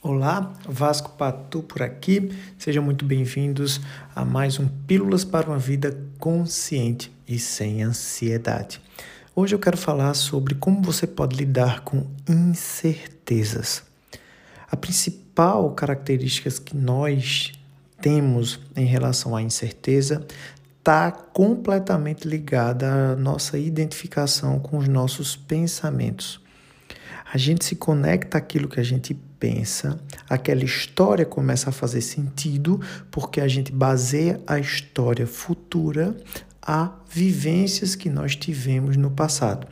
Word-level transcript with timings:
Olá, 0.00 0.52
Vasco 0.64 1.10
Patu 1.18 1.60
por 1.60 1.82
aqui. 1.82 2.30
Sejam 2.56 2.84
muito 2.84 3.04
bem-vindos 3.04 3.80
a 4.14 4.24
mais 4.24 4.60
um 4.60 4.68
Pílulas 4.68 5.24
para 5.24 5.48
uma 5.48 5.58
Vida 5.58 5.98
Consciente 6.20 7.12
e 7.26 7.36
Sem 7.36 7.82
Ansiedade. 7.82 8.80
Hoje 9.34 9.56
eu 9.56 9.58
quero 9.58 9.76
falar 9.76 10.14
sobre 10.14 10.54
como 10.54 10.82
você 10.82 11.04
pode 11.04 11.34
lidar 11.34 11.80
com 11.80 12.06
incertezas. 12.28 13.82
A 14.70 14.76
principal 14.76 15.72
característica 15.72 16.48
que 16.48 16.76
nós 16.76 17.50
temos 18.00 18.60
em 18.76 18.86
relação 18.86 19.34
à 19.34 19.42
incerteza 19.42 20.24
está 20.78 21.10
completamente 21.10 22.26
ligada 22.28 22.88
à 22.88 23.16
nossa 23.16 23.58
identificação 23.58 24.60
com 24.60 24.78
os 24.78 24.86
nossos 24.86 25.34
pensamentos. 25.34 26.40
A 27.32 27.36
gente 27.36 27.64
se 27.64 27.76
conecta 27.76 28.38
àquilo 28.38 28.68
que 28.68 28.80
a 28.80 28.84
gente 28.84 29.14
pensa, 29.38 30.00
aquela 30.28 30.64
história 30.64 31.24
começa 31.24 31.70
a 31.70 31.72
fazer 31.72 32.00
sentido, 32.00 32.80
porque 33.10 33.40
a 33.40 33.48
gente 33.48 33.70
baseia 33.70 34.40
a 34.46 34.58
história 34.58 35.26
futura 35.26 36.16
a 36.62 36.92
vivências 37.08 37.94
que 37.94 38.10
nós 38.10 38.34
tivemos 38.34 38.96
no 38.96 39.10
passado. 39.10 39.66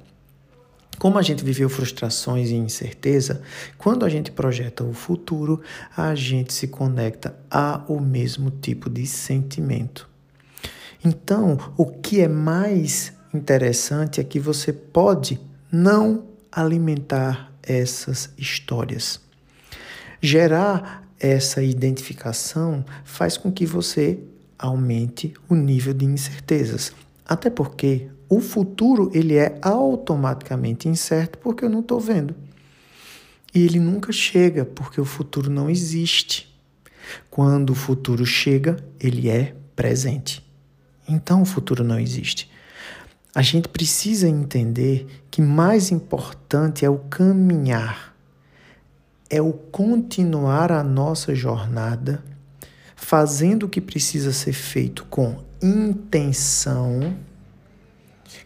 Como 0.99 1.19
a 1.19 1.23
gente 1.23 1.45
viveu 1.45 1.69
frustrações 1.69 2.49
e 2.49 2.55
incerteza, 2.55 3.43
quando 3.77 4.05
a 4.05 4.09
gente 4.09 4.31
projeta 4.31 4.83
o 4.83 4.95
futuro, 4.95 5.61
a 5.95 6.15
gente 6.15 6.55
se 6.55 6.69
conecta 6.69 7.37
ao 7.51 8.01
mesmo 8.01 8.51
tipo 8.51 8.89
de 8.89 9.07
sentimento. 9.07 10.09
Então, 11.05 11.59
o 11.77 11.85
que 11.85 12.23
é 12.23 12.29
mais 12.29 13.13
interessante 13.33 14.21
é 14.21 14.25
que 14.25 14.41
você 14.41 14.73
pode 14.73 15.39
não 15.71 16.25
alimentar 16.51 17.53
essas 17.67 18.31
histórias. 18.39 19.21
Gerar 20.21 21.07
essa 21.19 21.63
identificação 21.63 22.85
faz 23.05 23.37
com 23.37 23.51
que 23.51 23.67
você 23.67 24.19
aumente 24.59 25.35
o 25.49 25.55
nível 25.55 25.93
de 25.93 26.05
incertezas. 26.05 26.93
Até 27.27 27.51
porque 27.51 28.09
o 28.29 28.41
futuro 28.41 29.11
ele 29.15 29.37
é 29.37 29.59
automaticamente 29.63 30.89
incerto 30.89 31.39
porque 31.39 31.65
eu 31.65 31.71
não 31.71 31.81
estou 31.81 32.01
vendo. 32.01 32.35
E 33.55 33.65
ele 33.65 33.81
nunca 33.81 34.13
chega 34.13 34.65
porque 34.65 35.01
o 35.01 35.05
futuro 35.05 35.51
não 35.51 35.71
existe. 35.71 36.55
Quando 37.31 37.71
o 37.71 37.75
futuro 37.75 38.27
chega, 38.27 38.77
ele 38.99 39.29
é 39.29 39.55
presente. 39.75 40.45
Então 41.09 41.43
o 41.43 41.47
futuro 41.47 41.85
não 41.85 41.99
existe. 41.99 42.51
A 43.37 43.43
gente 43.43 43.69
precisa 43.69 44.27
entender 44.27 45.07
que 45.31 45.43
mais 45.43 45.91
importante 45.91 46.87
é 46.87 46.89
o 46.89 46.97
caminhar 46.97 48.17
é 49.29 49.43
o 49.43 49.53
continuar 49.53 50.73
a 50.73 50.83
nossa 50.83 51.35
jornada, 51.35 52.25
fazendo 52.95 53.65
o 53.65 53.69
que 53.69 53.81
precisa 53.81 54.33
ser 54.33 54.55
feito 54.55 55.05
com 55.07 55.45
intenção, 55.63 57.15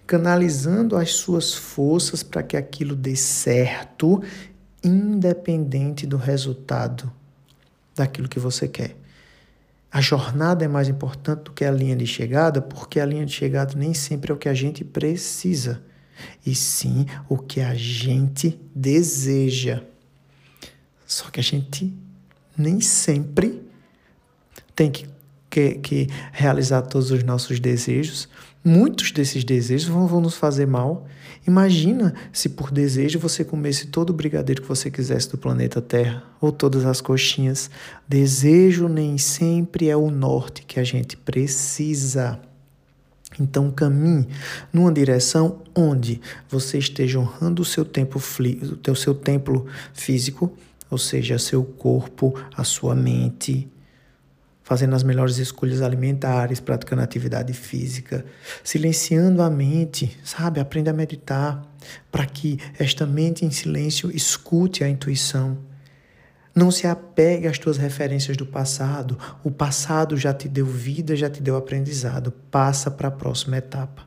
canalizando 0.09 0.97
as 0.97 1.13
suas 1.13 1.55
forças 1.55 2.25
para 2.25 2.43
que 2.43 2.57
aquilo 2.57 2.97
dê 2.97 3.15
certo, 3.15 4.21
independente 4.83 6.05
do 6.05 6.17
resultado 6.17 7.13
daquilo 7.95 8.29
que 8.29 8.41
você 8.41 8.67
quer. 8.67 8.97
A 9.93 10.01
jornada 10.01 10.65
é 10.65 10.69
mais 10.69 10.89
importante 10.89 11.45
do 11.45 11.53
que 11.53 11.65
a 11.65 11.71
linha 11.71 11.97
de 11.97 12.07
chegada, 12.07 12.63
porque 12.63 13.01
a 13.01 13.05
linha 13.05 13.27
de 13.27 13.33
chegada 13.33 13.75
nem 13.77 13.93
sempre 13.93 14.31
é 14.31 14.35
o 14.35 14.39
que 14.39 14.49
a 14.49 14.55
gente 14.55 14.85
precisa, 14.85 15.83
e 16.47 16.55
sim 16.55 17.07
o 17.29 17.37
que 17.37 17.61
a 17.61 17.75
gente 17.75 18.61
deseja. 18.75 19.83
Só 21.07 21.29
que 21.29 21.41
a 21.41 21.43
gente 21.43 21.93
nem 22.57 22.81
sempre 22.81 23.69
tem 24.77 24.93
que, 24.93 25.09
que, 25.51 25.75
que 25.75 26.09
realizar 26.33 26.83
todos 26.83 27.11
os 27.11 27.23
nossos 27.25 27.59
desejos. 27.59 28.29
Muitos 28.65 29.11
desses 29.11 29.43
desejos 29.43 29.89
vão, 29.89 30.07
vão 30.07 30.21
nos 30.21 30.37
fazer 30.37 30.67
mal. 30.67 31.07
Imagina 31.47 32.15
se 32.33 32.51
por 32.51 32.71
desejo 32.71 33.19
você 33.19 33.43
comesse 33.43 33.87
todo 33.87 34.11
o 34.11 34.15
brigadeiro 34.15 34.63
que 34.63 34.69
você 34.69 34.91
quisesse 34.91 35.31
do 35.31 35.39
planeta 35.39 35.81
Terra, 35.81 36.23
ou 36.41 36.53
todas 36.53 36.85
as 36.85 37.01
coxinhas. 37.01 37.71
Desejo 38.07 38.87
nem 38.89 39.19
sempre 39.19 39.89
é 39.89 39.97
o 39.97 40.11
norte 40.11 40.63
que 40.63 40.79
a 40.79 40.85
gente 40.85 41.17
precisa. 41.17 42.39
Então 43.39 43.71
caminhe 43.71 44.29
numa 44.73 44.93
direção 44.93 45.63
onde 45.75 46.21
você 46.49 46.79
esteja 46.79 47.19
honrando 47.19 47.63
o 47.63 47.65
seu 47.65 47.85
tempo, 47.85 48.19
o 48.19 48.97
seu 48.97 49.15
templo 49.15 49.67
físico, 49.95 50.53
ou 50.91 50.99
seja, 50.99 51.39
seu 51.39 51.65
corpo, 51.65 52.35
a 52.55 52.65
sua 52.65 52.95
mente, 52.95 53.69
fazendo 54.71 54.95
as 54.95 55.03
melhores 55.03 55.37
escolhas 55.39 55.83
alimentares, 55.83 56.61
praticando 56.61 57.03
atividade 57.03 57.53
física, 57.53 58.25
silenciando 58.63 59.43
a 59.43 59.51
mente, 59.51 60.17
sabe? 60.23 60.61
Aprenda 60.61 60.93
a 60.93 60.95
meditar 60.95 61.61
para 62.09 62.25
que 62.25 62.57
esta 62.79 63.05
mente 63.05 63.45
em 63.45 63.51
silêncio 63.51 64.15
escute 64.15 64.85
a 64.85 64.89
intuição. 64.89 65.59
Não 66.55 66.71
se 66.71 66.87
apegue 66.87 67.49
às 67.49 67.59
tuas 67.59 67.79
referências 67.79 68.37
do 68.37 68.47
passado. 68.47 69.19
O 69.43 69.51
passado 69.51 70.17
já 70.17 70.33
te 70.33 70.49
deu 70.49 70.67
vida, 70.67 71.17
já 71.17 71.29
te 71.29 71.43
deu 71.43 71.57
aprendizado. 71.57 72.31
Passa 72.49 72.93
para 72.93 73.09
a 73.09 73.11
próxima 73.11 73.57
etapa. 73.57 74.05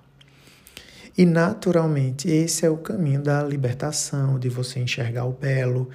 E 1.18 1.25
naturalmente, 1.25 2.29
esse 2.29 2.66
é 2.66 2.69
o 2.69 2.78
caminho 2.78 3.22
da 3.22 3.44
libertação, 3.44 4.40
de 4.40 4.47
você 4.47 4.79
enxergar 4.79 5.25
o 5.25 5.34
belo, 5.34 5.90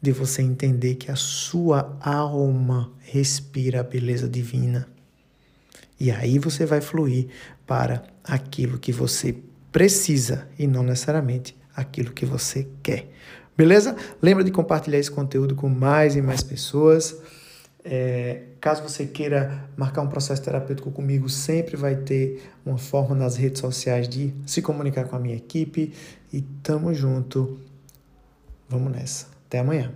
de 0.00 0.12
você 0.12 0.42
entender 0.42 0.94
que 0.94 1.10
a 1.10 1.16
sua 1.16 1.96
alma 2.00 2.92
respira 3.00 3.80
a 3.80 3.82
beleza 3.82 4.28
divina. 4.28 4.88
E 5.98 6.10
aí 6.10 6.38
você 6.38 6.64
vai 6.64 6.80
fluir 6.80 7.28
para 7.66 8.04
aquilo 8.22 8.78
que 8.78 8.92
você 8.92 9.36
precisa 9.72 10.48
e 10.58 10.66
não 10.66 10.82
necessariamente 10.82 11.56
aquilo 11.74 12.12
que 12.12 12.24
você 12.24 12.66
quer. 12.82 13.10
Beleza? 13.56 13.96
Lembra 14.22 14.44
de 14.44 14.52
compartilhar 14.52 14.98
esse 14.98 15.10
conteúdo 15.10 15.56
com 15.56 15.68
mais 15.68 16.14
e 16.14 16.22
mais 16.22 16.42
pessoas. 16.42 17.16
É, 17.84 18.42
caso 18.60 18.82
você 18.82 19.06
queira 19.06 19.68
marcar 19.76 20.02
um 20.02 20.08
processo 20.08 20.42
terapêutico 20.42 20.90
comigo, 20.90 21.28
sempre 21.28 21.76
vai 21.76 21.96
ter 21.96 22.42
uma 22.64 22.78
forma 22.78 23.16
nas 23.16 23.36
redes 23.36 23.60
sociais 23.60 24.08
de 24.08 24.32
se 24.46 24.62
comunicar 24.62 25.04
com 25.04 25.16
a 25.16 25.18
minha 25.18 25.36
equipe. 25.36 25.92
E 26.32 26.40
tamo 26.62 26.94
junto. 26.94 27.58
Vamos 28.68 28.92
nessa. 28.92 29.37
Até 29.48 29.60
amanhã. 29.60 29.94